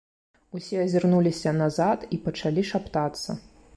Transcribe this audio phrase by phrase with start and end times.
[0.59, 3.37] Усе азірнуліся назад і пачалі шаптацца.